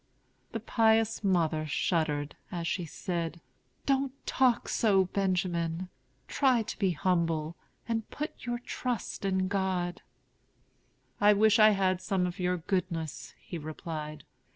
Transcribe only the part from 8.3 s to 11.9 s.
your trust in God." "I wish I